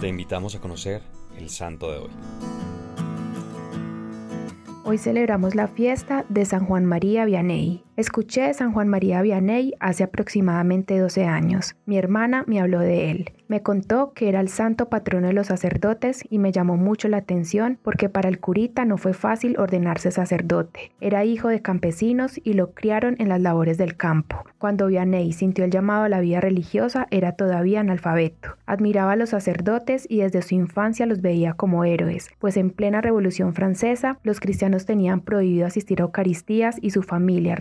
[0.00, 1.02] Te invitamos a conocer
[1.36, 2.10] el santo de hoy.
[4.82, 7.84] Hoy celebramos la fiesta de San Juan María Vianney.
[8.00, 11.76] Escuché de San Juan María Vianney hace aproximadamente 12 años.
[11.84, 13.32] Mi hermana me habló de él.
[13.46, 17.18] Me contó que era el santo patrono de los sacerdotes y me llamó mucho la
[17.18, 20.92] atención porque para el curita no fue fácil ordenarse sacerdote.
[21.00, 24.44] Era hijo de campesinos y lo criaron en las labores del campo.
[24.56, 28.56] Cuando Vianney sintió el llamado a la vida religiosa era todavía analfabeto.
[28.64, 33.00] Admiraba a los sacerdotes y desde su infancia los veía como héroes, pues en plena
[33.02, 37.56] Revolución Francesa los cristianos tenían prohibido asistir a Eucaristías y su familia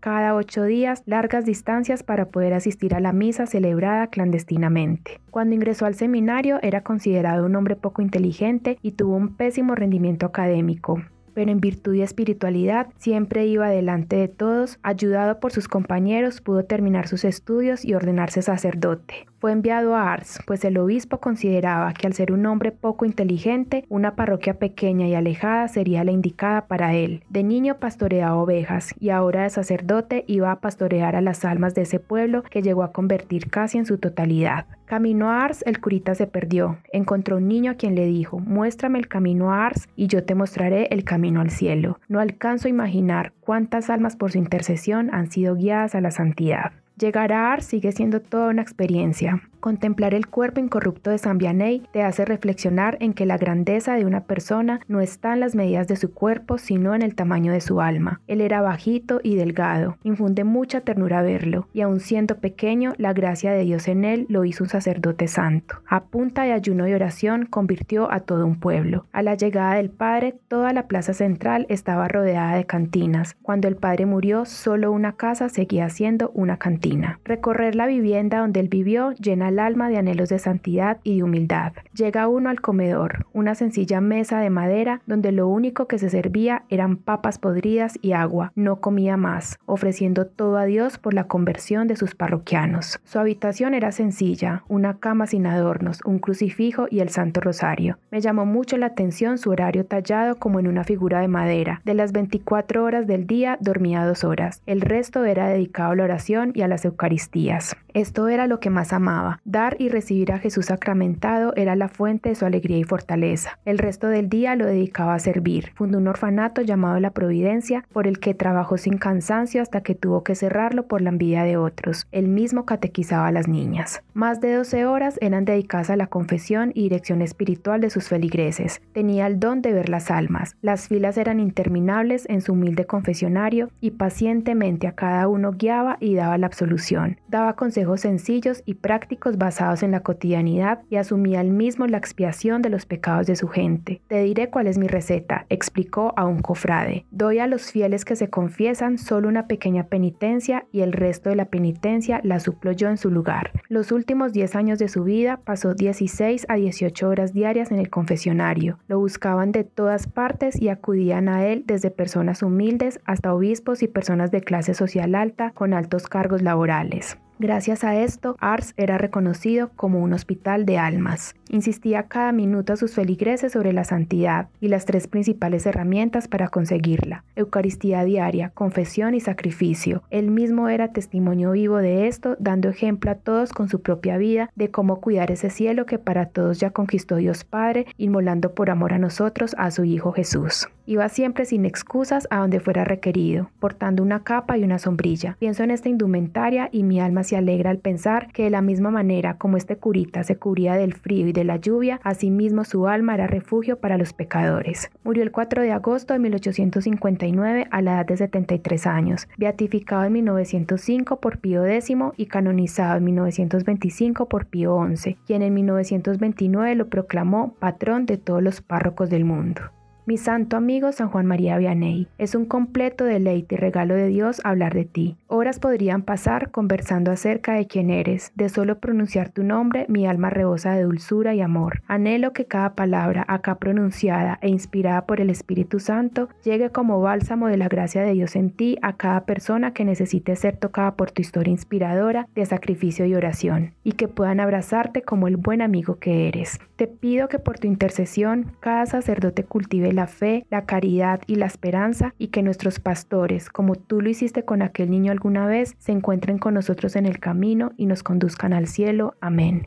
[0.00, 5.20] cada ocho días largas distancias para poder asistir a la misa celebrada clandestinamente.
[5.30, 10.26] Cuando ingresó al seminario era considerado un hombre poco inteligente y tuvo un pésimo rendimiento
[10.26, 11.00] académico
[11.34, 16.64] pero en virtud y espiritualidad siempre iba delante de todos, ayudado por sus compañeros, pudo
[16.64, 19.26] terminar sus estudios y ordenarse sacerdote.
[19.40, 23.86] Fue enviado a Ars, pues el obispo consideraba que al ser un hombre poco inteligente,
[23.88, 27.24] una parroquia pequeña y alejada sería la indicada para él.
[27.30, 31.82] De niño pastoreaba ovejas y ahora de sacerdote iba a pastorear a las almas de
[31.82, 34.66] ese pueblo que llegó a convertir casi en su totalidad.
[34.90, 36.78] Camino a Ars, el curita se perdió.
[36.92, 40.34] Encontró un niño a quien le dijo, muéstrame el camino a Ars y yo te
[40.34, 42.00] mostraré el camino al cielo.
[42.08, 46.72] No alcanzo a imaginar cuántas almas por su intercesión han sido guiadas a la santidad.
[46.98, 49.40] Llegar a Ars sigue siendo toda una experiencia.
[49.60, 54.06] Contemplar el cuerpo incorrupto de San Vianney te hace reflexionar en que la grandeza de
[54.06, 57.60] una persona no está en las medidas de su cuerpo, sino en el tamaño de
[57.60, 58.22] su alma.
[58.26, 63.52] Él era bajito y delgado, infunde mucha ternura verlo, y aun siendo pequeño, la gracia
[63.52, 65.76] de Dios en él lo hizo un sacerdote santo.
[65.86, 69.04] A punta de ayuno y oración convirtió a todo un pueblo.
[69.12, 73.36] A la llegada del Padre, toda la plaza central estaba rodeada de cantinas.
[73.42, 77.20] Cuando el Padre murió, solo una casa seguía siendo una cantina.
[77.24, 81.72] Recorrer la vivienda donde él vivió llena alma de anhelos de santidad y de humildad.
[81.94, 86.64] Llega uno al comedor, una sencilla mesa de madera donde lo único que se servía
[86.68, 88.52] eran papas podridas y agua.
[88.54, 93.00] No comía más, ofreciendo todo a Dios por la conversión de sus parroquianos.
[93.04, 97.98] Su habitación era sencilla, una cama sin adornos, un crucifijo y el Santo Rosario.
[98.10, 101.80] Me llamó mucho la atención su horario tallado como en una figura de madera.
[101.84, 104.62] De las 24 horas del día dormía dos horas.
[104.66, 107.76] El resto era dedicado a la oración y a las Eucaristías.
[107.92, 112.28] Esto era lo que más amaba, Dar y recibir a Jesús sacramentado era la fuente
[112.28, 113.58] de su alegría y fortaleza.
[113.64, 115.72] El resto del día lo dedicaba a servir.
[115.74, 120.22] Fundó un orfanato llamado La Providencia, por el que trabajó sin cansancio hasta que tuvo
[120.24, 122.06] que cerrarlo por la envidia de otros.
[122.12, 124.02] Él mismo catequizaba a las niñas.
[124.12, 128.82] Más de 12 horas eran dedicadas a la confesión y dirección espiritual de sus feligreses.
[128.92, 130.56] Tenía el don de ver las almas.
[130.60, 136.14] Las filas eran interminables en su humilde confesionario y pacientemente a cada uno guiaba y
[136.14, 137.18] daba la absolución.
[137.28, 142.62] Daba consejos sencillos y prácticos basados en la cotidianidad y asumía él mismo la expiación
[142.62, 144.00] de los pecados de su gente.
[144.08, 147.06] Te diré cuál es mi receta, explicó a un cofrade.
[147.10, 151.36] Doy a los fieles que se confiesan solo una pequeña penitencia y el resto de
[151.36, 153.52] la penitencia la suplo yo en su lugar.
[153.68, 157.90] Los últimos 10 años de su vida pasó 16 a 18 horas diarias en el
[157.90, 158.78] confesionario.
[158.88, 163.88] Lo buscaban de todas partes y acudían a él desde personas humildes hasta obispos y
[163.88, 167.18] personas de clase social alta con altos cargos laborales.
[167.40, 171.34] Gracias a esto, Ars era reconocido como un hospital de almas.
[171.48, 176.48] Insistía cada minuto a sus feligreses sobre la santidad y las tres principales herramientas para
[176.48, 180.02] conseguirla, Eucaristía diaria, confesión y sacrificio.
[180.10, 184.50] Él mismo era testimonio vivo de esto, dando ejemplo a todos con su propia vida
[184.54, 188.92] de cómo cuidar ese cielo que para todos ya conquistó Dios Padre, inmolando por amor
[188.92, 190.68] a nosotros a su Hijo Jesús.
[190.84, 195.36] Iba siempre sin excusas a donde fuera requerido, portando una capa y una sombrilla.
[195.38, 198.90] Pienso en esta indumentaria y mi alma se alegra al pensar que de la misma
[198.90, 203.14] manera como este curita se cubría del frío y de la lluvia, asimismo su alma
[203.14, 204.90] era refugio para los pecadores.
[205.04, 210.12] Murió el 4 de agosto de 1859 a la edad de 73 años, beatificado en
[210.14, 216.88] 1905 por Pío X y canonizado en 1925 por Pío XI, quien en 1929 lo
[216.88, 219.62] proclamó patrón de todos los párrocos del mundo.
[220.06, 224.40] Mi santo amigo San Juan María Vianney, es un completo deleite y regalo de Dios
[224.44, 225.16] hablar de ti.
[225.26, 228.32] Horas podrían pasar conversando acerca de quién eres.
[228.34, 231.82] De solo pronunciar tu nombre, mi alma rebosa de dulzura y amor.
[231.86, 237.48] Anhelo que cada palabra acá pronunciada e inspirada por el Espíritu Santo llegue como bálsamo
[237.48, 241.10] de la gracia de Dios en ti a cada persona que necesite ser tocada por
[241.10, 245.96] tu historia inspiradora de sacrificio y oración, y que puedan abrazarte como el buen amigo
[245.96, 246.58] que eres.
[246.76, 251.46] Te pido que por tu intercesión cada sacerdote cultive la fe, la caridad y la
[251.46, 255.92] esperanza y que nuestros pastores, como tú lo hiciste con aquel niño alguna vez, se
[255.92, 259.14] encuentren con nosotros en el camino y nos conduzcan al cielo.
[259.20, 259.66] Amén.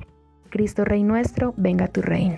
[0.50, 2.38] Cristo Rey nuestro, venga tu reino.